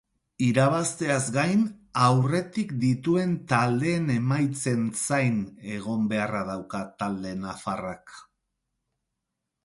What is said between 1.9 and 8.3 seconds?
aurretik dituen taldeen emaitzen zain egon beharra dauka talde nafarrak.